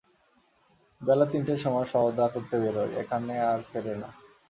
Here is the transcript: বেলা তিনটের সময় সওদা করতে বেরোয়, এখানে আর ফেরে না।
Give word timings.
বেলা 1.01 1.25
তিনটের 1.31 1.59
সময় 1.65 1.87
সওদা 1.93 2.25
করতে 2.27 2.55
বেরোয়, 2.63 2.91
এখানে 3.01 3.33
আর 3.49 3.59
ফেরে 3.69 3.93
না। 4.01 4.09